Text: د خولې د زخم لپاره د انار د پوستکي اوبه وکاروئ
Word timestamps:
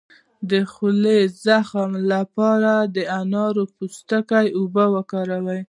د 0.49 0.51
خولې 0.71 1.19
د 1.27 1.31
زخم 1.45 1.91
لپاره 2.11 2.71
د 2.95 2.97
انار 3.21 3.53
د 3.59 3.61
پوستکي 3.77 4.45
اوبه 4.57 4.85
وکاروئ 4.95 5.61